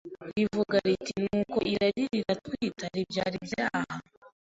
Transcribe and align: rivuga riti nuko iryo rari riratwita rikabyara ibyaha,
rivuga 0.35 0.75
riti 0.87 1.13
nuko 1.23 1.57
iryo 1.69 1.77
rari 1.81 2.03
riratwita 2.13 2.85
rikabyara 2.95 3.35
ibyaha, 3.41 3.95